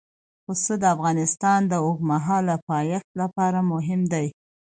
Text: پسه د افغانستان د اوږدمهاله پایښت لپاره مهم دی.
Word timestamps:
پسه 0.45 0.73
د 0.81 0.83
افغانستان 0.95 1.59
د 1.67 1.73
اوږدمهاله 1.85 2.55
پایښت 2.69 3.09
لپاره 3.21 3.59
مهم 3.71 4.01
دی. 4.13 4.27